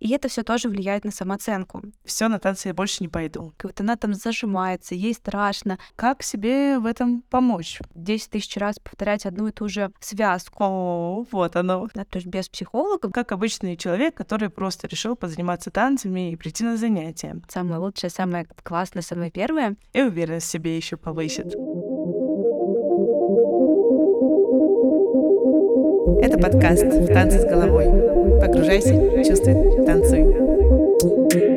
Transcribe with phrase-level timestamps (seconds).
[0.00, 1.82] И это все тоже влияет на самооценку.
[2.04, 3.52] Все на танцы я больше не пойду.
[3.58, 5.78] Как вот она там зажимается, ей страшно.
[5.94, 7.80] Как себе в этом помочь?
[7.94, 10.64] Десять тысяч раз повторять одну и ту же связку.
[10.64, 11.88] О, вот оно.
[11.94, 13.10] Да, то есть без психолога.
[13.10, 17.40] Как обычный человек, который просто решил позаниматься танцами и прийти на занятия.
[17.48, 19.76] Самое лучшее, самое классное, самое первое.
[19.92, 21.54] И уверенность в себе еще повысит.
[26.06, 27.86] Это подкаст «Танцы с головой».
[28.40, 31.49] Погружайся, чувствуй, танцуй.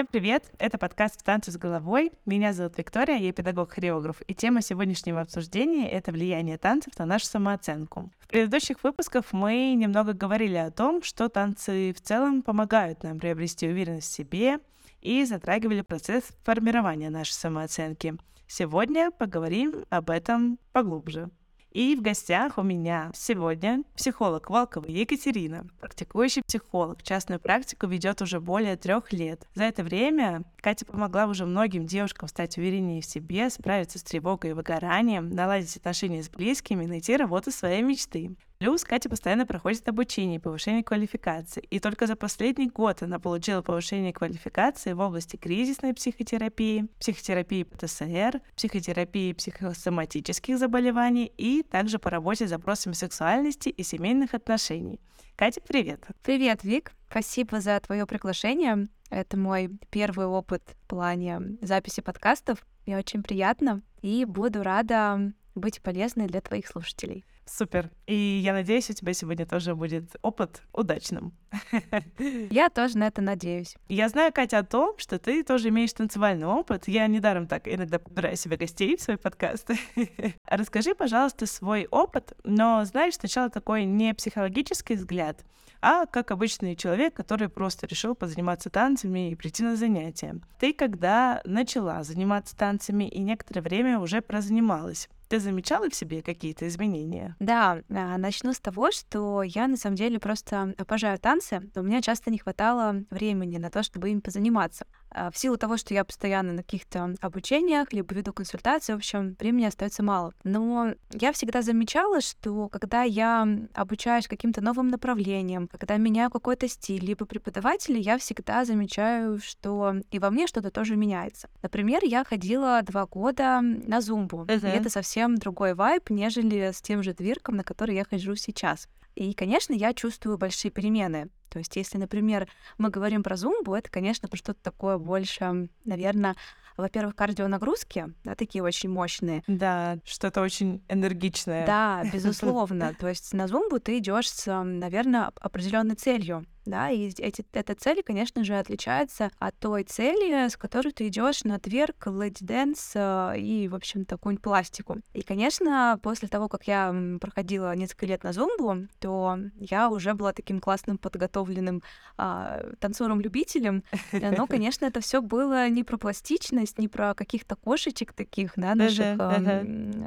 [0.00, 0.50] Всем привет!
[0.58, 2.10] Это подкаст «Танцы с головой».
[2.24, 8.10] Меня зовут Виктория, я педагог-хореограф, и тема сегодняшнего обсуждения— это влияние танцев на нашу самооценку.
[8.18, 13.68] В предыдущих выпусках мы немного говорили о том, что танцы в целом помогают нам приобрести
[13.68, 14.60] уверенность в себе
[15.02, 18.16] и затрагивали процесс формирования нашей самооценки.
[18.46, 21.28] Сегодня поговорим об этом поглубже.
[21.70, 27.02] И в гостях у меня сегодня психолог Волкова Екатерина, практикующий психолог.
[27.04, 29.46] Частную практику ведет уже более трех лет.
[29.54, 34.50] За это время Катя помогла уже многим девушкам стать увереннее в себе, справиться с тревогой
[34.50, 38.34] и выгоранием, наладить отношения с близкими, найти работу своей мечты.
[38.60, 41.62] Плюс Катя постоянно проходит обучение и повышение квалификации.
[41.70, 48.42] И только за последний год она получила повышение квалификации в области кризисной психотерапии, психотерапии ПТСР,
[48.54, 55.00] психотерапии психосоматических заболеваний и также по работе с запросами сексуальности и семейных отношений.
[55.36, 56.04] Катя, привет!
[56.22, 56.92] Привет, Вик!
[57.08, 58.88] Спасибо за твое приглашение.
[59.08, 62.58] Это мой первый опыт в плане записи подкастов.
[62.84, 67.24] Мне очень приятно и буду рада быть полезной для твоих слушателей.
[67.50, 67.90] Супер.
[68.06, 71.32] И я надеюсь, у тебя сегодня тоже будет опыт удачным.
[72.50, 73.76] Я тоже на это надеюсь.
[73.88, 76.86] Я знаю, Катя, о том, что ты тоже имеешь танцевальный опыт.
[76.86, 79.68] Я недаром так иногда подбираю себе гостей в свой подкаст.
[80.46, 85.44] Расскажи, пожалуйста, свой опыт, но, знаешь, сначала такой не психологический взгляд,
[85.82, 90.40] а как обычный человек, который просто решил позаниматься танцами и прийти на занятия.
[90.60, 96.66] Ты когда начала заниматься танцами и некоторое время уже прозанималась, ты замечала в себе какие-то
[96.66, 97.36] изменения?
[97.38, 101.84] Да, а, начну с того, что я на самом деле просто обожаю танцы, но у
[101.84, 104.86] меня часто не хватало времени на то, чтобы им позаниматься.
[105.12, 109.36] А, в силу того, что я постоянно на каких-то обучениях, либо веду консультации, в общем,
[109.38, 110.32] времени остается мало.
[110.44, 117.04] Но я всегда замечала, что когда я обучаюсь каким-то новым направлениям, когда меняю какой-то стиль,
[117.04, 121.48] либо преподавателя, я всегда замечаю, что и во мне что-то тоже меняется.
[121.62, 124.72] Например, я ходила два года на зумбу, uh-huh.
[124.72, 128.88] и это совсем другой вайб, нежели с тем же двирком, на который я хожу сейчас.
[129.14, 131.28] И, конечно, я чувствую большие перемены.
[131.50, 136.36] То есть, если, например, мы говорим про зумбу, это, конечно, про что-то такое больше, наверное,
[136.76, 139.42] во-первых, кардионагрузки, да, такие очень мощные.
[139.46, 141.66] Да, что-то очень энергичное.
[141.66, 142.94] Да, безусловно.
[142.98, 148.02] То есть на зумбу ты идешь с, наверное, определенной целью да, и эти, эта цель,
[148.02, 152.94] конечно же, отличается от той цели, с которой ты идешь на тверк, lady dance
[153.36, 154.98] и, в общем, такую пластику.
[155.12, 160.32] И, конечно, после того, как я проходила несколько лет на зумбу, то я уже была
[160.32, 161.82] таким классным подготовленным
[162.16, 163.82] а, танцором-любителем,
[164.12, 169.16] но, конечно, это все было не про пластичность, не про каких-то кошечек таких, да, наших
[169.18, 169.64] а,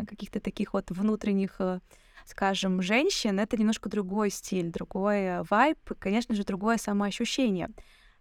[0.08, 1.80] каких-то таких вот внутренних э,
[2.26, 7.70] скажем, женщин, это немножко другой стиль, другой вайб, конечно же, другое самоощущение.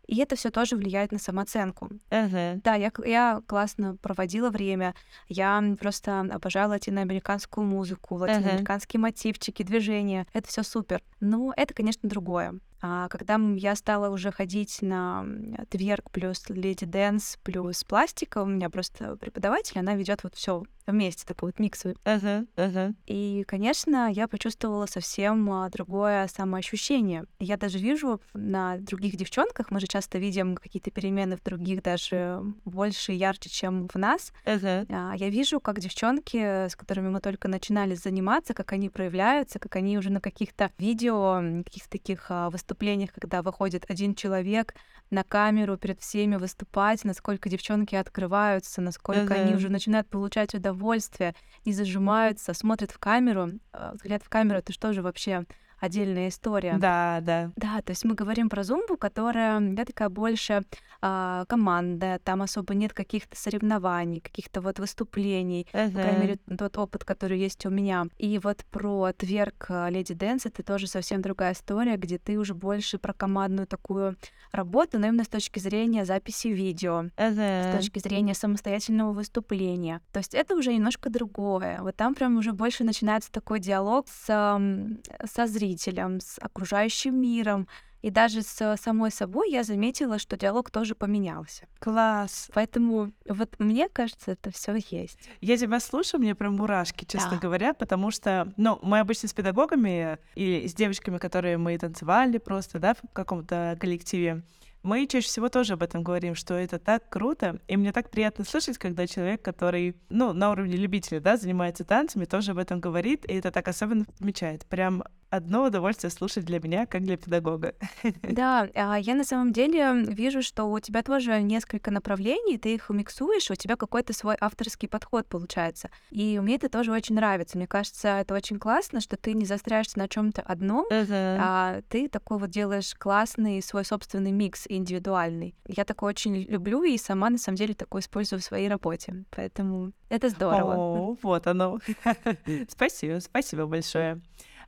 [0.06, 1.88] И это все тоже влияет на самооценку.
[2.10, 2.60] Uh-huh.
[2.64, 4.94] Да, я, я классно проводила время.
[5.28, 9.02] Я просто обожала латиноамериканскую музыку, латиноамериканские uh-huh.
[9.02, 10.26] мотивчики, движения.
[10.32, 11.02] Это все супер.
[11.20, 12.58] Но это, конечно, другое.
[12.82, 15.24] А когда я стала уже ходить на
[15.70, 21.24] тверк плюс lady dance плюс пластика, у меня просто преподаватель, она ведет вот все вместе,
[21.24, 21.84] такой вот микс.
[21.84, 22.94] Uh-huh, uh-huh.
[23.06, 27.24] И, конечно, я почувствовала совсем а, другое самоощущение.
[27.38, 32.42] Я даже вижу на других девчонках, мы же часто видим какие-то перемены в других даже
[32.64, 34.32] больше, ярче, чем в нас.
[34.44, 35.16] Uh-huh.
[35.16, 39.96] Я вижу, как девчонки, с которыми мы только начинали заниматься, как они проявляются, как они
[39.98, 44.74] уже на каких-то видео, каких-то таких а, выступлениях выступлениях, когда выходит один человек
[45.10, 49.42] на камеру перед всеми выступать, насколько девчонки открываются, насколько uh-huh.
[49.42, 51.34] они уже начинают получать удовольствие,
[51.66, 53.50] не зажимаются, смотрят в камеру.
[53.74, 55.44] Э, взгляд в камеру— это что же вообще
[55.82, 56.76] отдельная история.
[56.78, 57.50] Да, да.
[57.56, 60.62] Да, то есть мы говорим про зумбу, которая, да, такая больше
[61.00, 65.92] а, командная, там особо нет каких-то соревнований, каких-то вот выступлений, uh-huh.
[65.92, 68.06] по крайней мере, тот опыт, который есть у меня.
[68.18, 72.98] И вот про тверк Леди Дэнс это тоже совсем другая история, где ты уже больше
[72.98, 74.16] про командную такую
[74.52, 77.72] работу, но именно с точки зрения записи видео, uh-huh.
[77.72, 80.00] с точки зрения самостоятельного выступления.
[80.12, 81.80] То есть это уже немножко другое.
[81.82, 85.71] Вот там прям уже больше начинается такой диалог с, со зрителем,
[86.20, 87.68] с окружающим миром,
[88.02, 91.66] и даже с самой собой я заметила, что диалог тоже поменялся.
[91.78, 92.50] Класс.
[92.52, 95.18] Поэтому вот мне кажется, это все есть.
[95.40, 97.38] Я тебя слушаю, мне прям мурашки, честно да.
[97.38, 102.80] говоря, потому что, ну, мы обычно с педагогами и с девочками, которые мы танцевали просто,
[102.80, 104.42] да, в каком-то коллективе,
[104.82, 108.44] мы чаще всего тоже об этом говорим, что это так круто, и мне так приятно
[108.44, 113.24] слышать, когда человек, который, ну, на уровне любителя, да, занимается танцами, тоже об этом говорит,
[113.26, 114.66] и это так особенно отмечает.
[114.66, 117.74] Прям одно удовольствие слушать для меня, как для педагога.
[118.22, 122.90] Да, а я на самом деле вижу, что у тебя тоже несколько направлений, ты их
[122.90, 125.90] миксуешь, у тебя какой-то свой авторский подход получается.
[126.10, 127.56] И мне это тоже очень нравится.
[127.56, 131.38] Мне кажется, это очень классно, что ты не застряешься на чем-то одном, uh-huh.
[131.40, 135.54] а ты такой вот делаешь классный свой собственный микс индивидуальный.
[135.66, 139.24] Я такой очень люблю и сама на самом деле такой использую в своей работе.
[139.30, 140.74] Поэтому это здорово.
[140.76, 141.78] О, вот оно.
[142.68, 144.20] спасибо, спасибо большое.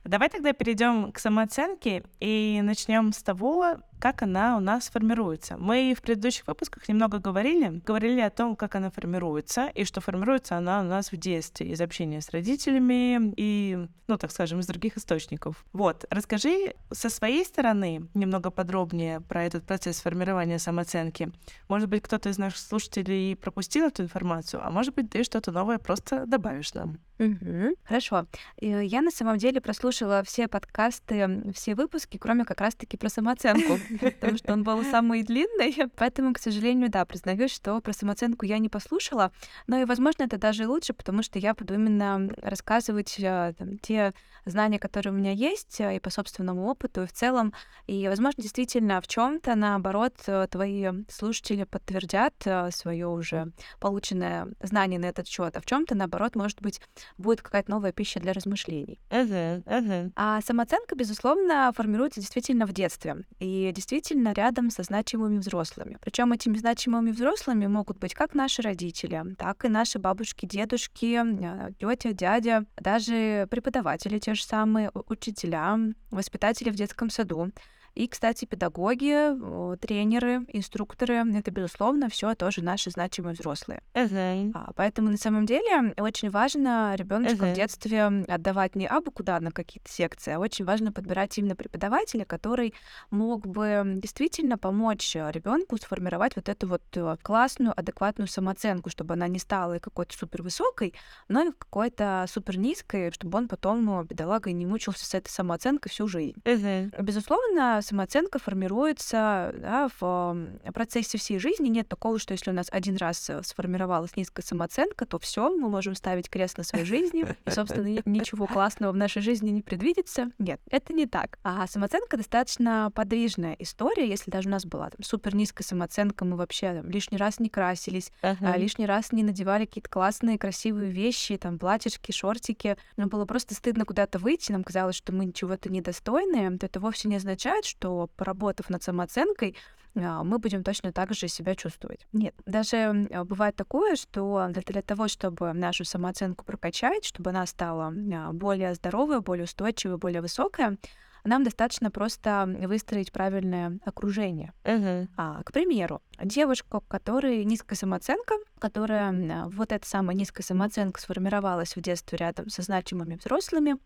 [0.05, 5.57] Давай тогда перейдем к самооценке и начнем с того, как она у нас формируется.
[5.57, 10.57] Мы в предыдущих выпусках немного говорили, говорили о том, как она формируется, и что формируется
[10.57, 14.97] она у нас в детстве из общения с родителями и, ну, так скажем, из других
[14.97, 15.65] источников.
[15.73, 21.31] Вот, расскажи со своей стороны немного подробнее про этот процесс формирования самооценки.
[21.67, 25.77] Может быть, кто-то из наших слушателей пропустил эту информацию, а может быть, ты что-то новое
[25.77, 26.99] просто добавишь нам.
[27.17, 27.75] Угу.
[27.85, 28.27] Хорошо.
[28.59, 33.79] Я на самом деле прослушала все подкасты, все выпуски, кроме как раз-таки про самооценку.
[33.99, 35.75] Потому что он был самый длинный.
[35.95, 39.31] Поэтому, к сожалению, да, признаюсь, что про самооценку я не послушала.
[39.67, 44.13] Но и, возможно, это даже лучше, потому что я буду именно рассказывать э, там, те
[44.45, 47.53] знания, которые у меня есть, э, и по собственному опыту, и в целом.
[47.87, 52.33] И, возможно, действительно, в чем то наоборот, э, твои слушатели подтвердят
[52.71, 56.81] свое уже полученное знание на этот счет, а в чем то наоборот, может быть,
[57.17, 58.99] будет какая-то новая пища для размышлений.
[59.09, 60.11] Uh-huh, uh-huh.
[60.15, 63.17] А самооценка, безусловно, формируется действительно в детстве.
[63.39, 65.97] И действительно рядом со значимыми взрослыми.
[66.01, 71.71] Причем этими значимыми взрослыми могут быть как наши родители, так и наши бабушки, дедушки, а,
[71.79, 75.77] тетя, дядя, даже преподаватели те же самые, учителя,
[76.09, 77.51] воспитатели в детском саду.
[77.95, 83.81] И, кстати, педагоги, тренеры, инструкторы— это, безусловно, все тоже наши значимые взрослые.
[83.93, 84.51] Uh-huh.
[84.53, 87.53] А, поэтому, на самом деле, очень важно ребеночку uh-huh.
[87.53, 92.25] в детстве отдавать не абы куда на какие-то секции, а очень важно подбирать именно преподавателя,
[92.25, 92.73] который
[93.11, 99.29] мог бы действительно помочь ребенку сформировать вот эту вот э, классную, адекватную самооценку, чтобы она
[99.29, 100.93] не стала какой-то супер высокой,
[101.29, 106.09] но и какой-то супер низкой, чтобы он потом, бедолага, не мучился с этой самооценкой всю
[106.09, 106.35] жизнь.
[106.43, 107.01] Uh-huh.
[107.01, 110.37] Безусловно, самооценка формируется да, в
[110.73, 111.69] процессе всей жизни.
[111.69, 115.69] Нет такого, что если у нас один раз э, сформировалась низкая самооценка, то все, мы
[115.69, 120.31] можем ставить крест на своей жизни, и, собственно, ничего классного в нашей жизни не предвидится.
[120.39, 121.39] Нет, это не так.
[121.43, 124.07] А самооценка достаточно подвижная история.
[124.07, 127.49] Если даже у нас была там, супер низкая самооценка, мы вообще там, лишний раз не
[127.49, 128.57] красились, uh-huh.
[128.57, 132.77] лишний раз не надевали какие-то классные, красивые вещи, там, платьишки, шортики.
[132.97, 137.07] Нам было просто стыдно куда-то выйти, нам казалось, что мы чего-то недостойны, то это вовсе
[137.07, 139.55] не означает, что поработав над самооценкой,
[139.95, 142.07] а, мы будем точно так же себя чувствовать.
[142.13, 148.33] Нет, даже бывает такое, что для того, чтобы нашу самооценку прокачать, чтобы она стала а,
[148.33, 150.77] более здоровой, более устойчивой, более высокая,
[151.23, 154.53] нам достаточно просто выстроить правильное окружение.
[154.63, 155.07] Uh-huh.
[155.17, 161.75] А, к примеру, девушка, у которой низкая самооценка, которая вот эта самая низкая самооценка сформировалась
[161.75, 163.77] в детстве рядом со значимыми взрослыми,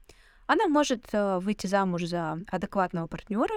[0.49, 3.53] она может э, выйти замуж за адекватного партнера,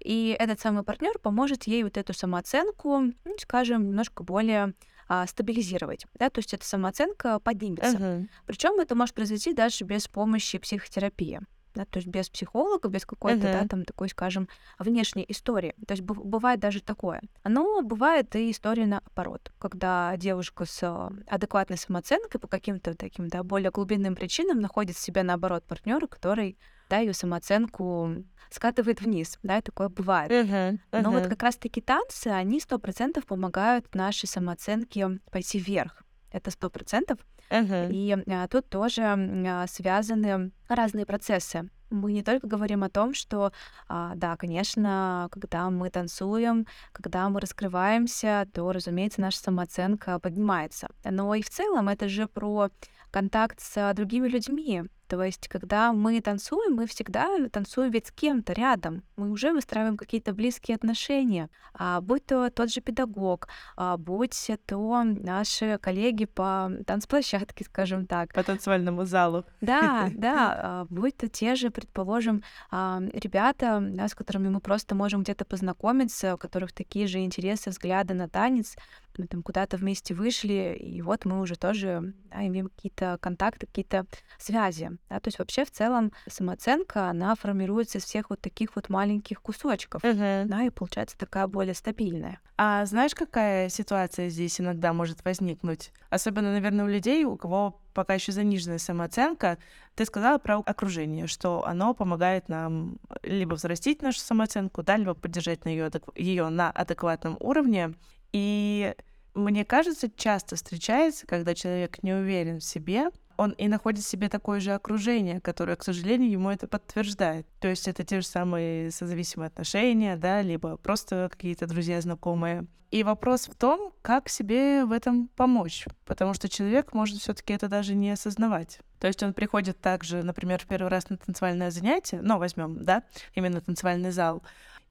[0.00, 4.74] и этот самый партнер поможет ей вот эту самооценку, ну, скажем, немножко более
[5.08, 7.96] а, стабилизировать, да, то есть эта самооценка поднимется.
[7.96, 8.28] Uh-huh.
[8.46, 11.40] Причем это может произойти даже без помощи психотерапии
[11.74, 13.62] да, то есть без психолога, без какой-то, uh-huh.
[13.62, 14.48] да, там такой, скажем,
[14.78, 15.74] внешней истории.
[15.86, 17.22] То есть бывает даже такое.
[17.44, 23.42] Но бывает и история наоборот, когда девушка с а, адекватной самооценкой по каким-то таким, да,
[23.42, 29.88] более глубинным причинам находит себе наоборот партнера, который, да, ее самооценку скатывает вниз, да, такое
[29.88, 30.30] бывает.
[30.30, 31.02] Uh-huh, uh-huh.
[31.02, 36.02] Но вот как раз-таки танцы, они сто процентов помогают нашей самооценке пойти вверх.
[36.32, 37.18] Это сто процентов.
[37.50, 37.90] Мгм.
[37.90, 41.68] И а, тут тоже а, связаны разные процессы.
[41.90, 43.52] Мы не только говорим о том, что,
[43.86, 50.88] а, да, конечно, когда мы танцуем, когда мы раскрываемся, то, разумеется, наша самооценка поднимается.
[51.04, 52.70] Но и в целом это же про
[53.10, 54.84] контакт с другими людьми.
[55.12, 59.02] То есть, когда мы танцуем, мы всегда танцуем ведь с кем-то рядом.
[59.16, 61.50] Мы уже выстраиваем какие-то близкие отношения.
[61.74, 68.32] А, будь то тот же педагог, а, будь то наши коллеги по танцплощадке, скажем так.
[68.32, 69.44] По танцевальному залу.
[69.60, 74.94] Да, да, а, будь то те же, предположим, а, ребята, да, с которыми мы просто
[74.94, 78.76] можем где-то познакомиться, у которых такие же интересы, взгляды на танец,
[79.18, 84.06] мы там куда-то вместе вышли, и вот мы уже тоже да, имеем какие-то контакты, какие-то
[84.38, 84.90] связи.
[85.08, 85.20] Да?
[85.20, 90.02] То есть вообще в целом самооценка, она формируется из всех вот таких вот маленьких кусочков,
[90.02, 90.48] Мгм.
[90.48, 92.40] да, и получается такая более стабильная.
[92.56, 95.92] А знаешь, какая ситуация здесь иногда может возникнуть?
[96.10, 99.58] Особенно, наверное, у людей, у кого пока еще заниженная самооценка.
[99.94, 105.64] Ты сказала про окружение, что оно помогает нам либо взрастить нашу самооценку, да, либо поддержать
[105.66, 107.94] ее, ее на адекватном уровне.
[108.32, 108.94] И
[109.34, 114.60] мне кажется, часто встречается, когда человек не уверен в себе, он и находит себе такое
[114.60, 117.46] же окружение, которое, к сожалению, ему это подтверждает.
[117.60, 122.66] То есть это те же самые созависимые отношения, да, либо просто какие-то друзья, знакомые.
[122.90, 127.66] И вопрос в том, как себе в этом помочь, потому что человек может все-таки это
[127.66, 128.80] даже не осознавать.
[129.00, 133.02] То есть он приходит также, например, в первый раз на танцевальное занятие, ну, возьмем, да,
[133.34, 134.42] именно танцевальный зал,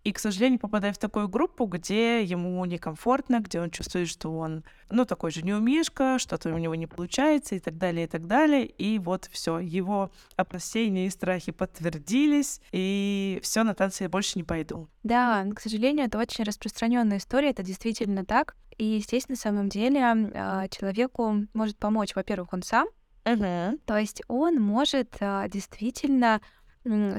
[0.03, 4.63] и, к сожалению, попадая в такую группу, где ему некомфортно, где он чувствует, что он,
[4.89, 8.65] ну, такой же неумишка, что-то у него не получается и так далее, и так далее.
[8.65, 14.43] И вот все, его опасения и страхи подтвердились, и все на танцы я больше не
[14.43, 14.87] пойду.
[15.03, 18.55] Да, к сожалению, это очень распространенная история, это действительно так.
[18.77, 22.87] И здесь на самом деле а, человеку может помочь, во-первых, он сам,
[23.23, 23.77] Мгм.
[23.85, 26.41] то есть он может а, действительно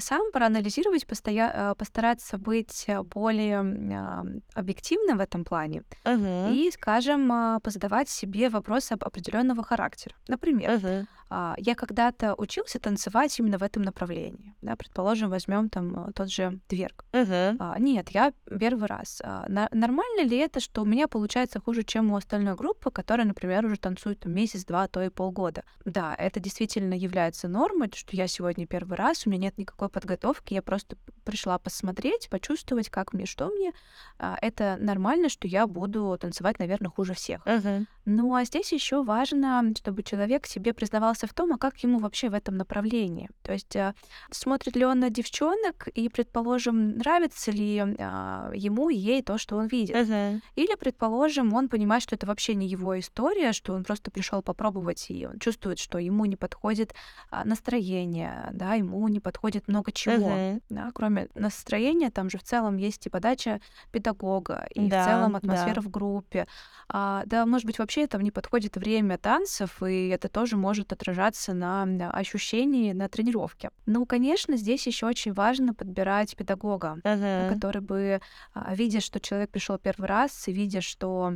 [0.01, 6.53] сам проанализировать, постоя- а, постараться быть а, более а, объективным в этом плане Мгм.
[6.53, 10.15] и, скажем, а, позадавать себе вопросы об определенного характера.
[10.29, 11.07] Например, Мгм.
[11.35, 14.55] А, я когда-то учился танцевать именно в этом направлении.
[14.61, 17.07] Да, предположим, возьмем там а, тот же дверг.
[17.13, 17.57] Мгм.
[17.59, 19.23] А, нет, я первый раз.
[19.25, 23.27] А, на- нормально ли это, что у меня получается хуже, чем у остальной группы, которая,
[23.27, 25.65] например, уже танцует там, месяц, два, а то и полгода?
[25.87, 29.89] Да, это действительно является нормой, то, что я сегодня первый раз, у меня нет никакой
[29.89, 33.73] подготовки, я просто пришла посмотреть, почувствовать, как мне, что мне.
[34.19, 37.47] А, это нормально, что я буду танцевать, наверное, хуже всех.
[37.47, 37.87] Мгм.
[38.05, 42.31] Ну а здесь еще важно, чтобы человек себе признавался в том, а как ему вообще
[42.31, 43.31] в этом направлении.
[43.43, 43.95] То есть а,
[44.33, 49.57] смотрит ли он на девчонок и, предположим, нравится ли а, ему и ей то, что
[49.57, 50.01] он видит.
[50.01, 50.43] Мгм.
[50.57, 55.07] Или, предположим, он понимает, что это вообще не его история, что он просто пришел попробовать,
[55.09, 56.95] и он чувствует, что ему не подходит
[57.31, 60.41] а, настроение, да, ему не подходит много чего.
[60.41, 60.61] Мгм.
[60.69, 63.61] Да, кроме настроения, там же в целом есть и подача
[63.93, 65.77] педагога, и Да, в целом да.
[65.77, 66.47] атмосфера в группе.
[66.89, 71.53] А, да, может быть, вообще там не подходит время танцев, и это тоже может отражаться
[71.55, 73.71] на ощущении на тренировке.
[73.87, 77.49] Ну, конечно, здесь еще очень важно подбирать педагога, Мгм.
[77.49, 78.21] который бы,
[78.55, 81.35] а, видя, что человек пришел первый раз, и видя, что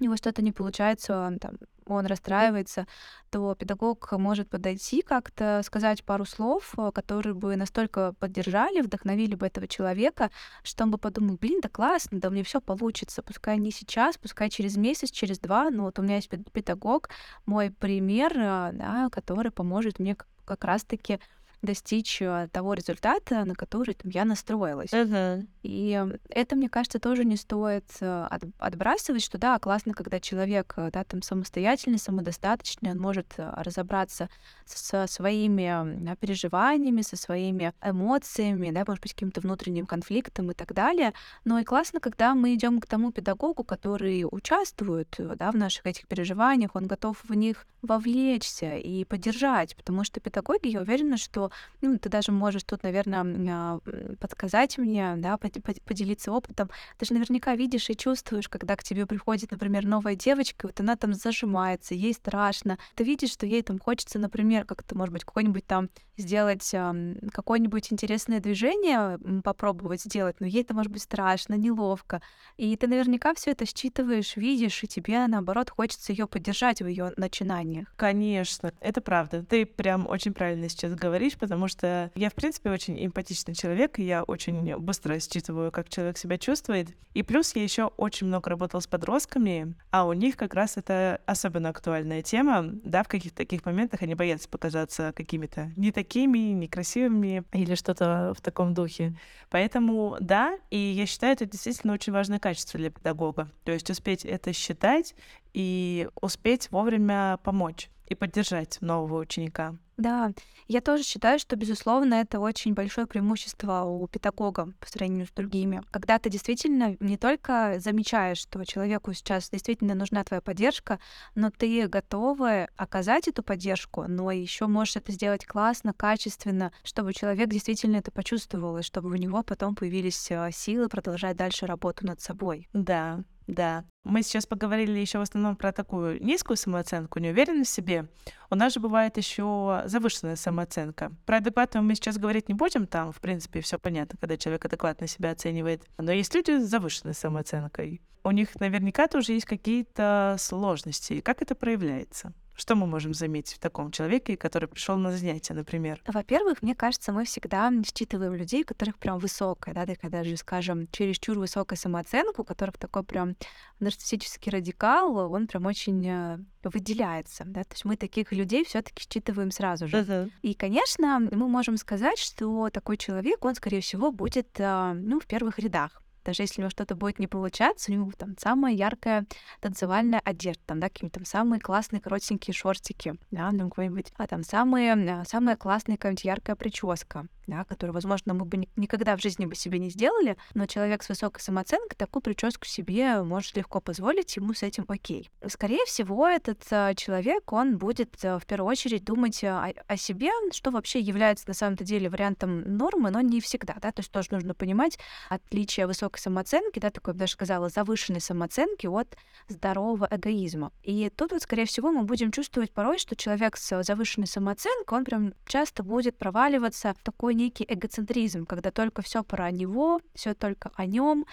[0.00, 1.54] у него что-то не получается, он там
[1.88, 2.86] он расстраивается,
[3.30, 9.46] то педагог может подойти как-то, сказать пару слов, э, которые бы настолько поддержали, вдохновили бы
[9.46, 10.30] этого человека,
[10.62, 14.50] что он бы подумал, блин, да классно, да мне все получится, пускай не сейчас, пускай
[14.50, 17.08] через месяц, через два, но вот у меня есть пед- педагог,
[17.46, 21.20] мой пример, э, да, который поможет мне как раз-таки
[21.62, 24.92] достичь э, того результата, на который там, я настроилась.
[24.92, 25.48] Мгм.
[25.62, 30.74] И это, мне кажется, тоже не стоит э, от- отбрасывать, что да, классно, когда человек
[30.76, 34.28] э, да, там самостоятельный, самодостаточный, он может разобраться
[34.64, 40.72] со своими да, переживаниями, со своими эмоциями, да, может быть, каким-то внутренним конфликтом и так
[40.74, 41.12] далее.
[41.44, 46.06] Но и классно, когда мы идем к тому педагогу, который участвует да, в наших этих
[46.06, 51.47] переживаниях, он готов в них вовлечься и поддержать, потому что педагоги, я уверена, что
[51.80, 53.80] ну, ты даже можешь тут, наверное,
[54.20, 56.70] подсказать мне, да, под- под- поделиться опытом.
[56.98, 60.96] Ты же наверняка видишь и чувствуешь, когда к тебе приходит, например, новая девочка, вот она
[60.96, 62.78] там зажимается, ей страшно.
[62.94, 67.92] Ты видишь, что ей там хочется, например, как-то, может быть, какой-нибудь там сделать ам, какое-нибудь
[67.92, 72.20] интересное движение, попробовать сделать, но ей это может быть страшно, неловко.
[72.56, 77.12] И ты наверняка все это считываешь, видишь, и тебе, наоборот, хочется ее поддержать в ее
[77.16, 77.88] начинаниях.
[77.96, 79.44] Конечно, это правда.
[79.44, 84.04] Ты прям очень правильно сейчас говоришь, потому что я, в принципе, очень эмпатичный человек, и
[84.04, 86.88] я очень быстро считываю, как человек себя чувствует.
[87.14, 91.20] И плюс я еще очень много работал с подростками, а у них как раз это
[91.26, 92.62] особенно актуальная тема.
[92.84, 98.40] Да, в каких-то таких моментах они боятся показаться какими-то не такими, некрасивыми или что-то в
[98.40, 99.16] таком духе.
[99.50, 103.50] Поэтому да, и я считаю, это действительно очень важное качество для педагога.
[103.64, 105.14] То есть успеть это считать
[105.54, 109.76] и успеть вовремя помочь и поддержать нового ученика.
[109.98, 110.30] Да,
[110.68, 115.82] я тоже считаю, что, безусловно, это очень большое преимущество у педагога по сравнению с другими.
[115.90, 121.00] Когда ты действительно не только замечаешь, что человеку сейчас действительно нужна твоя поддержка,
[121.34, 127.48] но ты готова оказать эту поддержку, но еще можешь это сделать классно, качественно, чтобы человек
[127.48, 132.20] действительно это почувствовал, и чтобы у него потом появились э, силы продолжать дальше работу над
[132.20, 132.68] собой.
[132.72, 133.84] Да, да.
[134.04, 138.06] Мы сейчас поговорили еще в основном про такую низкую самооценку, неуверенность в себе.
[138.50, 141.12] У нас же бывает еще завышенная самооценка.
[141.24, 145.06] Про адекватную мы сейчас говорить не будем, там, в принципе, все понятно, когда человек адекватно
[145.06, 145.82] себя оценивает.
[145.96, 148.02] Но есть люди с завышенной самооценкой.
[148.22, 151.20] У них наверняка тоже есть какие-то сложности.
[151.20, 152.34] Как это проявляется?
[152.58, 156.02] Что мы можем заметить в таком человеке, который пришел на занятия, например?
[156.08, 160.88] Во-первых, мне кажется, мы всегда считываем людей, у которых прям высокая, да, такая даже, скажем,
[160.90, 163.36] чересчур высокая самооценка, у которых такой прям
[163.78, 169.04] нарциссический радикал, он прям очень э, выделяется, да, то есть мы таких людей все таки
[169.08, 169.96] считываем сразу же.
[169.96, 170.32] Uh-huh.
[170.42, 175.26] И, конечно, мы можем сказать, что такой человек, он, скорее всего, будет, э, ну, в
[175.26, 179.26] первых рядах даже если у него что-то будет не получаться, у него там самая яркая
[179.60, 184.42] танцевальная одежда, там, да, какие-нибудь там самые классные коротенькие шортики, да, там какой-нибудь, а там
[184.42, 189.46] самые, а, самая классная какая-нибудь яркая прическа, да, которую, возможно, мы бы никогда в жизни
[189.46, 194.36] бы себе не сделали, но человек с высокой самооценкой такую прическу себе может легко позволить,
[194.36, 195.30] ему с этим окей.
[195.46, 200.30] Скорее всего, этот а, человек, он будет а, в первую очередь думать о, о себе,
[200.52, 204.28] что вообще является на самом-то деле вариантом нормы, но не всегда, да, то есть тоже
[204.30, 204.98] нужно понимать
[205.28, 209.16] отличие высокой самооценки, да, такой, даже сказала, завышенной самооценки от
[209.48, 210.72] здорового эгоизма.
[210.82, 215.04] И тут вот, скорее всего, мы будем чувствовать порой, что человек с завышенной самооценкой, он
[215.04, 220.70] прям часто будет проваливаться в такой некий эгоцентризм, когда только все про него, все только
[220.74, 221.26] о нем.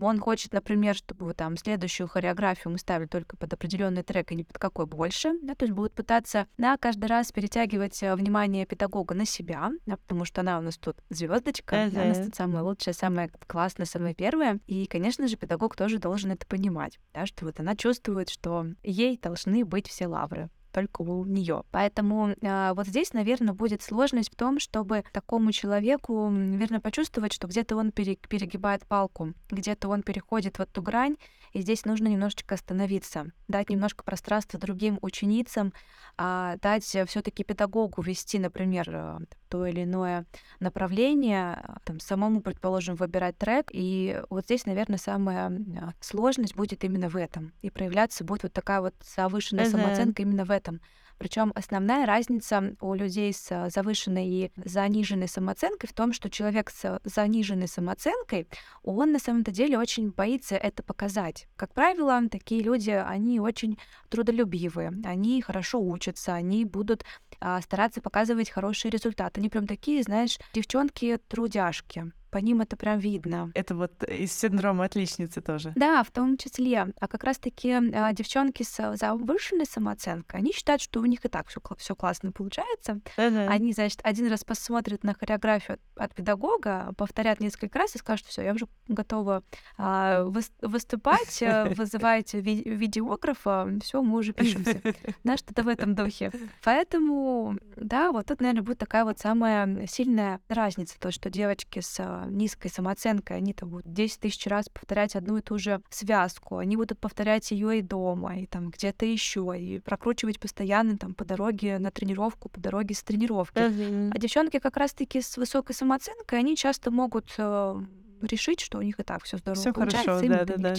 [0.00, 4.44] Он хочет, например, чтобы там следующую хореографию мы ставили только под определенный трек и не
[4.44, 5.34] под какой больше.
[5.42, 9.96] Да, то есть будет пытаться да, каждый раз перетягивать э, внимание педагога на себя, да,
[9.96, 12.04] потому что она у нас тут звездочка, uh-huh.
[12.04, 14.58] у нас тут самая лучшая, самая классная, самая первая.
[14.66, 19.16] И, конечно же, педагог тоже должен это понимать, да, что вот она чувствует, что ей
[19.16, 21.62] должны быть все лавры только у нее.
[21.70, 27.46] Поэтому э, вот здесь, наверное, будет сложность в том, чтобы такому человеку, наверное, почувствовать, что
[27.46, 31.16] где-то он перегибает палку, где-то он переходит в эту грань,
[31.52, 35.72] и здесь нужно немножечко остановиться, дать немножко пространства другим ученицам,
[36.16, 40.26] а дать все-таки педагогу вести, например, э, то или иное
[40.60, 43.70] направление, там, самому, предположим, выбирать трек.
[43.72, 45.52] И вот здесь, наверное, самая
[46.00, 47.52] сложность будет именно в этом.
[47.62, 49.70] И проявляться будет вот такая вот завышенная uh-huh.
[49.70, 50.80] самооценка именно в этом.
[51.18, 57.00] Причем основная разница у людей с завышенной и заниженной самооценкой в том, что человек с
[57.04, 58.48] заниженной самооценкой,
[58.82, 61.48] он на самом-то деле очень боится это показать.
[61.56, 63.78] Как правило, такие люди, они очень
[64.08, 67.04] трудолюбивые, они хорошо учатся, они будут
[67.40, 69.40] а, стараться показывать хорошие результаты.
[69.40, 73.50] Они прям такие, знаешь, девчонки-трудяшки по ним это прям видно.
[73.54, 75.72] Это вот из синдрома отличницы тоже.
[75.74, 76.92] Да, в том числе.
[77.00, 81.48] А как раз-таки а, девчонки с завышенной самооценкой, они считают, что у них и так
[81.48, 83.00] все, все классно получается.
[83.16, 83.46] Uh-huh.
[83.48, 88.26] Они, значит, один раз посмотрят на хореографию от, от педагога, повторят несколько раз и скажут,
[88.26, 89.42] все, я уже готова
[89.76, 94.80] а, вы, выступать, э, вызывайте ви- видеографа, все, мы уже пишемся.
[95.24, 96.32] Да, что-то в этом духе.
[96.62, 101.98] Поэтому, да, вот тут, наверное, будет такая вот самая сильная разница, то, что девочки с
[102.26, 106.76] низкой самооценкой, они там будут 10 тысяч раз повторять одну и ту же связку, они
[106.76, 111.78] будут повторять ее и дома, и там где-то еще, и прокручивать постоянно там по дороге
[111.78, 113.58] на тренировку, по дороге с тренировки.
[113.58, 114.12] Uh-huh.
[114.14, 117.82] А девчонки как раз-таки с высокой самооценкой, они часто могут э,
[118.22, 120.18] решить, что у них и так все здорово получается.
[120.18, 120.74] Хорошо, да, да,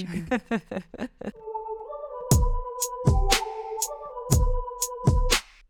[1.20, 1.32] да.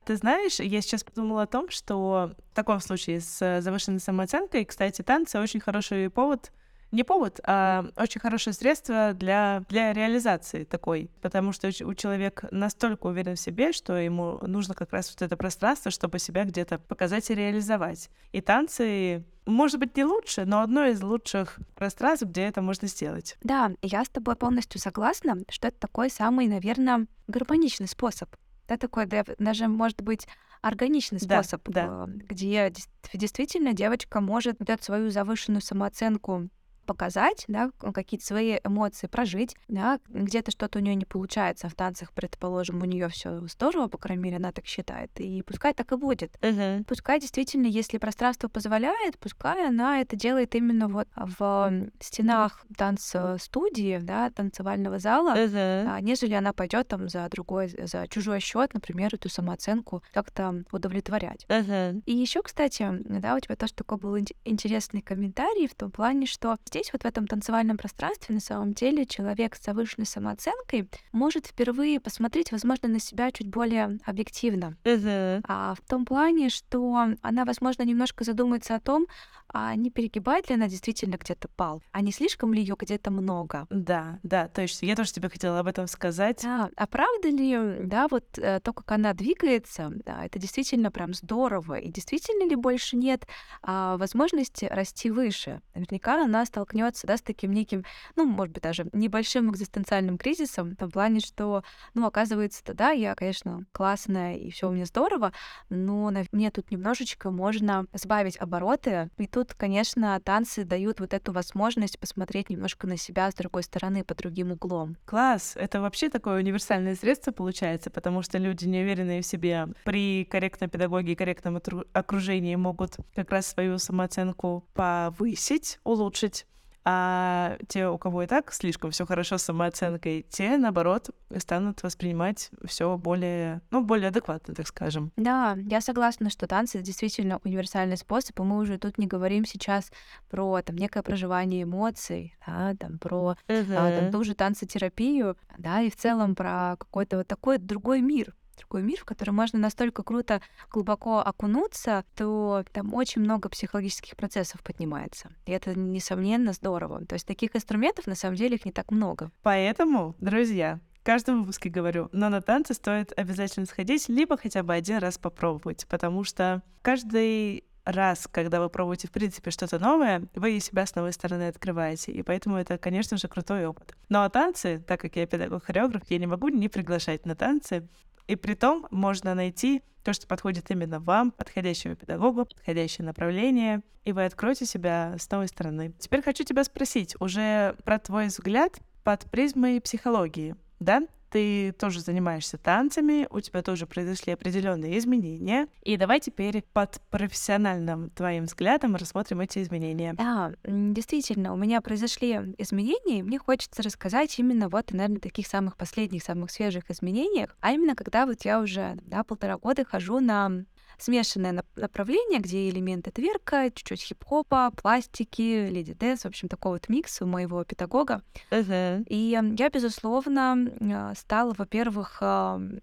[0.09, 5.03] Ты знаешь, я сейчас подумала о том, что в таком случае с завышенной самооценкой, кстати,
[5.03, 6.51] танцы очень хороший повод
[6.91, 13.05] не повод, а очень хорошее средство для, для реализации такой, потому что у человека настолько
[13.05, 17.29] уверен в себе, что ему нужно как раз вот это пространство, чтобы себя где-то показать
[17.29, 18.09] и реализовать.
[18.31, 23.37] И танцы может быть, не лучше, но одно из лучших пространств, где это можно сделать.
[23.43, 28.29] Да, я с тобой полностью согласна, что это такой самый, наверное, гармоничный способ
[28.69, 30.27] да, такой даже, может быть,
[30.61, 32.13] органичный способ, да, да.
[32.29, 32.71] где
[33.13, 36.49] действительно девочка может дать свою завышенную самооценку
[36.89, 42.11] показать, да, какие-то свои эмоции прожить, да, где-то что-то у нее не получается в танцах,
[42.13, 45.97] предположим, у нее все здорово, по крайней мере, она так считает, и пускай так и
[45.97, 46.35] будет.
[46.41, 46.83] Uh-huh.
[46.85, 54.31] Пускай действительно, если пространство позволяет, пускай она это делает именно вот в стенах танцстудии, да,
[54.31, 56.01] танцевального зала, uh-huh.
[56.01, 61.45] нежели она пойдет там за другой, за чужой счет, например, эту самооценку как-то удовлетворять.
[61.49, 62.01] Uh-huh.
[62.07, 66.57] И еще, кстати, да, у тебя тоже такой был интересный комментарий в том плане, что
[66.65, 71.47] здесь здесь, вот в этом танцевальном пространстве, на самом деле человек с завышенной самооценкой может
[71.47, 74.77] впервые посмотреть, возможно, на себя чуть более объективно.
[74.83, 75.41] Uh-huh.
[75.47, 79.07] А в том плане, что она, возможно, немножко задумается о том,
[79.51, 83.67] а не перегибает ли она действительно где-то пал, а не слишком ли ее где-то много.
[83.69, 86.41] Да, да, то есть я тоже тебе хотела об этом сказать.
[86.43, 91.13] Да, а правда ли, да, вот э, то, как она двигается, да, это действительно прям
[91.13, 93.27] здорово, и действительно ли больше нет
[93.61, 95.61] а, возможности расти выше?
[95.73, 97.83] Наверняка она столкнется да, с таким неким,
[98.15, 103.15] ну, может быть, даже небольшим экзистенциальным кризисом, в том плане, что, ну, оказывается-то, да, я,
[103.15, 105.33] конечно, классная, и все у меня здорово,
[105.69, 109.09] но мне тут немножечко можно сбавить обороты.
[109.17, 114.03] И тут, конечно, танцы дают вот эту возможность посмотреть немножко на себя с другой стороны,
[114.03, 114.97] по другим углом.
[115.05, 115.53] Класс!
[115.55, 121.15] Это вообще такое универсальное средство получается, потому что люди, неуверенные в себе, при корректной педагогии
[121.15, 121.61] корректном
[121.93, 126.45] окружении могут как раз свою самооценку повысить, улучшить
[126.91, 132.49] а те, у кого и так слишком все хорошо с самооценкой, те, наоборот, станут воспринимать
[132.65, 135.11] все более, ну, более адекватно, так скажем.
[135.15, 139.45] Да, я согласна, что танцы это действительно универсальный способ, и мы уже тут не говорим
[139.45, 139.91] сейчас
[140.31, 143.75] про там некое проживание эмоций, да, там про uh-huh.
[143.77, 148.33] а, там, ту же танцетерапию, да, и в целом про какой-то вот такой другой мир,
[148.59, 150.41] другой мир, в который можно настолько круто,
[150.71, 155.31] глубоко окунуться, то там очень много психологических процессов поднимается.
[155.45, 157.05] И это, несомненно, здорово.
[157.05, 159.31] То есть таких инструментов, на самом деле, их не так много.
[159.41, 164.73] Поэтому, друзья, в каждом выпуске говорю, но на танцы стоит обязательно сходить, либо хотя бы
[164.73, 170.59] один раз попробовать, потому что каждый раз, когда вы пробуете, в принципе, что-то новое, вы
[170.59, 172.11] себя с новой стороны открываете.
[172.11, 173.95] И поэтому это, конечно же, крутой опыт.
[174.09, 177.87] Ну, а танцы, так как я педагог-хореограф, я не могу не приглашать на танцы.
[178.29, 184.11] И при том можно найти то, что подходит именно вам, подходящего педагога, подходящее направление, и
[184.11, 185.93] вы откроете себя с новой стороны.
[185.97, 191.07] Теперь хочу тебя спросить уже про твой взгляд под призмой психологии, да?
[191.29, 195.67] Ты тоже занимаешься танцами, у тебя тоже произошли определенные изменения.
[195.83, 200.13] И давай теперь под профессиональным твоим взглядом рассмотрим эти изменения.
[200.13, 205.77] Да, действительно, у меня произошли изменения, и мне хочется рассказать именно вот, наверное, таких самых
[205.77, 210.65] последних, самых свежих изменениях, а именно когда вот я уже да, полтора года хожу на
[211.01, 217.21] смешанное направление, где элементы тверка, чуть-чуть хип-хопа, пластики, lady dance, в общем, такой вот микс
[217.21, 218.21] у моего педагога.
[218.51, 219.03] Uh-huh.
[219.07, 222.21] И я, безусловно, а, стала, во-первых,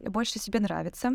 [0.00, 1.12] больше себе нравиться.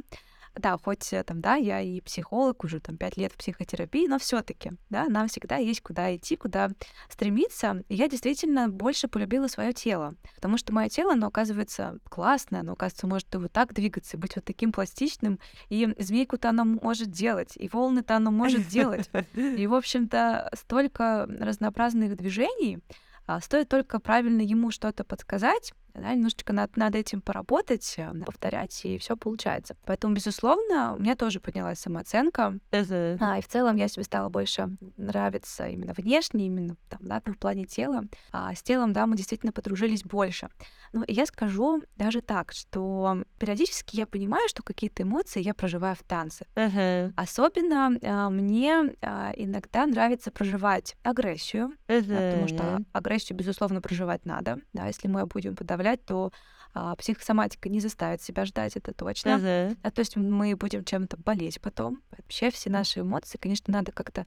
[0.56, 4.20] Да, хоть э, там, да, я и психолог, уже там пять лет в психотерапии, но
[4.20, 6.70] все таки да, нам всегда есть куда идти, куда
[7.10, 7.84] стремиться.
[7.88, 12.74] И я действительно больше полюбила свое тело, потому что мое тело, оно оказывается классное, оно,
[12.74, 17.54] оказывается, может и вот так двигаться, быть вот таким пластичным, и змейку-то оно может делать,
[17.56, 19.10] и волны-то оно может делать.
[19.34, 22.80] И, в общем-то, столько разнообразных движений,
[23.28, 28.86] а, стоит только правильно ему что-то подсказать, да, немножечко над, над этим поработать, э, повторять,
[28.86, 29.75] и все получается.
[29.86, 32.60] Поэтому, безусловно, у меня тоже поднялась самооценка.
[32.71, 33.17] Uh-huh.
[33.19, 37.38] А, и в целом я себе стала больше нравиться именно внешне, именно там, да, в
[37.38, 38.06] плане тела.
[38.32, 40.49] А с телом, да, мы действительно подружились больше.
[40.93, 45.95] Ну, и я скажу даже так, что периодически я понимаю, что какие-то эмоции я проживаю
[45.95, 46.45] в танце.
[46.56, 47.13] Uh-huh.
[47.15, 52.01] Особенно а, мне а, иногда нравится проживать агрессию, uh-huh.
[52.01, 54.60] да, потому что агрессию, безусловно, проживать надо.
[54.73, 56.32] Да, если мы будем подавать подавлять, то
[56.73, 59.29] а, психосоматика не заставит себя ждать, это точно.
[59.29, 59.77] Uh-huh.
[59.84, 62.01] А, то есть мы будем чем-то болеть потом.
[62.17, 64.25] Вообще все наши эмоции, конечно, надо как-то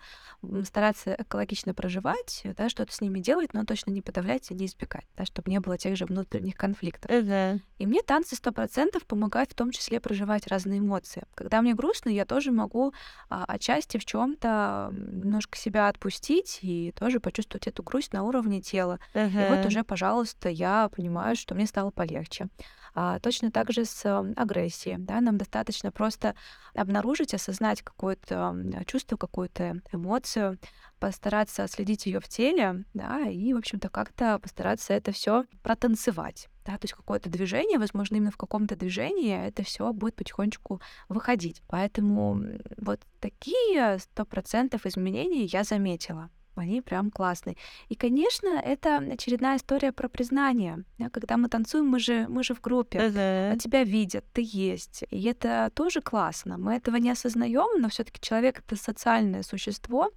[0.64, 5.06] стараться экологично проживать, да, что-то с ними делать, но точно не подавлять и не избегать,
[5.16, 7.10] да, чтобы не было тех же внутренних конфликтов.
[7.10, 7.60] Uh-huh.
[7.78, 11.24] И мне танцы сто процентов помогают в том числе проживать разные эмоции.
[11.34, 12.92] Когда мне грустно, я тоже могу
[13.30, 18.98] а, отчасти в чем-то немножко себя отпустить и тоже почувствовать эту грусть на уровне тела.
[19.14, 19.46] Uh-huh.
[19.46, 22.48] И вот уже, пожалуйста, я понимаю, что мне стало полегче легче.
[22.96, 24.96] А, точно так же с агрессией.
[24.98, 25.20] Да?
[25.20, 26.36] Нам достаточно просто
[26.74, 30.58] обнаружить, осознать какое-то чувство, какую-то эмоцию,
[31.00, 36.48] постараться следить ее в теле, да, и, в общем-то, как-то постараться это все протанцевать.
[36.64, 41.62] да, то есть какое-то движение, возможно, именно в каком-то движении это все будет потихонечку выходить.
[41.66, 42.40] Поэтому
[42.78, 46.30] вот такие сто процентов изменений я заметила.
[46.56, 47.56] Они прям классные.
[47.88, 50.84] И, конечно, это очередная история про признание.
[50.98, 53.52] Да, когда мы танцуем, мы же, мы же в группе, uh-huh.
[53.52, 55.04] а тебя видят, ты есть.
[55.10, 56.58] И это тоже классно.
[56.58, 60.10] Мы этого не осознаем, но все-таки человек это социальное существо.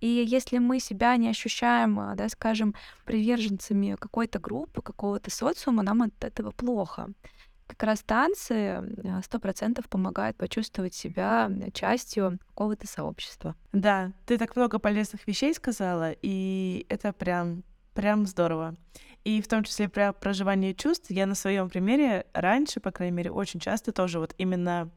[0.00, 2.74] И если мы себя не ощущаем, а, да, скажем,
[3.04, 7.08] приверженцами какой-то группы, какого-то социума, нам от этого плохо
[7.68, 8.82] как раз танцы
[9.22, 13.54] сто процентов помогают почувствовать себя частью какого-то сообщества.
[13.72, 17.62] Да, ты так много полезных вещей сказала, и это прям,
[17.94, 18.74] прям здорово.
[19.24, 23.30] И в том числе про проживание чувств я на своем примере раньше, по крайней мере,
[23.30, 24.90] очень часто тоже вот именно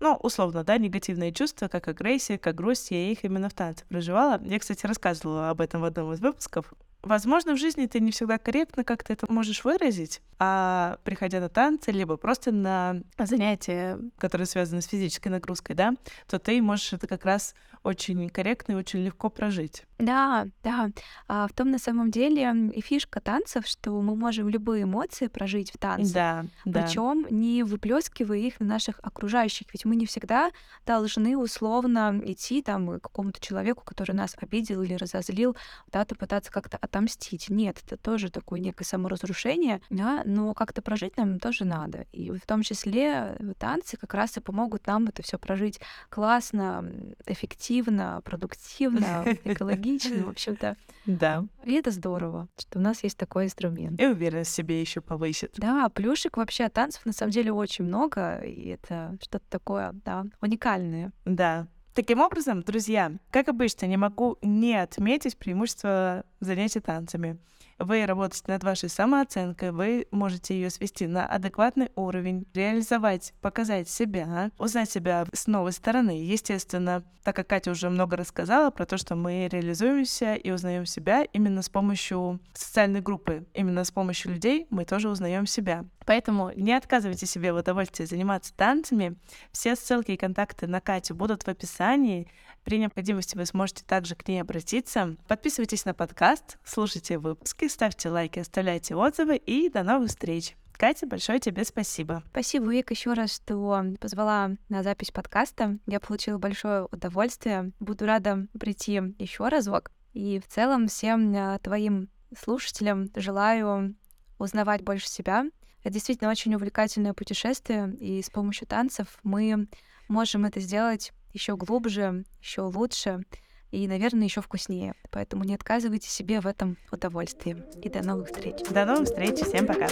[0.00, 4.40] ну, условно, да, негативные чувства, как агрессия, как грусть, я их именно в танце проживала.
[4.42, 6.72] Я, кстати, рассказывала об этом в одном из выпусков.
[7.02, 11.90] Возможно, в жизни ты не всегда корректно как-то это можешь выразить, а приходя на танцы,
[11.92, 15.94] либо просто на занятия, которые связаны с физической нагрузкой, да,
[16.28, 19.84] то ты можешь это как раз очень корректно и очень легко прожить.
[19.98, 20.90] Да, да.
[21.28, 25.72] А в том на самом деле и фишка танцев, что мы можем любые эмоции прожить
[25.72, 26.12] в танце.
[26.12, 26.82] Да, да.
[26.82, 29.66] Причем не выплескивая их на наших окружающих.
[29.72, 30.50] Ведь мы не всегда
[30.84, 35.56] должны условно идти там к какому-то человеку, который нас обидел или разозлил,
[35.90, 37.48] да,-то пытаться как-то отомстить.
[37.48, 42.06] Нет, это тоже такое некое саморазрушение, да, но как-то прожить нам тоже надо.
[42.12, 46.84] И в том числе танцы как раз и помогут нам это все прожить классно,
[47.26, 50.76] эффективно, продуктивно, экологично, в общем-то.
[51.06, 51.44] Да.
[51.64, 54.00] И это здорово, что у нас есть такой инструмент.
[54.00, 55.54] И уверенность в себе еще повысит.
[55.56, 60.26] Да, плюшек вообще от танцев на самом деле очень много, и это что-то такое, да,
[60.40, 61.12] уникальное.
[61.24, 67.38] Да, Таким образом, друзья, как обычно, не могу не отметить преимущество занятий танцами
[67.80, 74.50] вы работаете над вашей самооценкой, вы можете ее свести на адекватный уровень, реализовать, показать себя,
[74.58, 76.22] узнать себя с новой стороны.
[76.22, 81.24] Естественно, так как Катя уже много рассказала про то, что мы реализуемся и узнаем себя
[81.32, 85.84] именно с помощью социальной группы, именно с помощью людей мы тоже узнаем себя.
[86.10, 89.14] Поэтому не отказывайте себе в удовольствии заниматься танцами.
[89.52, 92.26] Все ссылки и контакты на Катю будут в описании.
[92.64, 95.14] При необходимости вы сможете также к ней обратиться.
[95.28, 100.56] Подписывайтесь на подкаст, слушайте выпуски, ставьте лайки, оставляйте отзывы и до новых встреч.
[100.72, 102.24] Катя, большое тебе спасибо.
[102.32, 105.78] Спасибо, Вик, еще раз, что позвала на запись подкаста.
[105.86, 107.70] Я получила большое удовольствие.
[107.78, 109.92] Буду рада прийти еще разок.
[110.12, 113.94] И в целом всем э, твоим слушателям желаю
[114.38, 115.44] узнавать больше себя.
[115.82, 119.68] Это действительно очень увлекательное путешествие, и с помощью танцев мы
[120.08, 123.24] можем это сделать еще глубже, еще лучше
[123.70, 124.94] и, наверное, еще вкуснее.
[125.10, 127.62] Поэтому не отказывайте себе в этом удовольствии.
[127.82, 128.56] И до новых встреч.
[128.68, 129.38] До новых встреч.
[129.38, 129.88] Всем пока.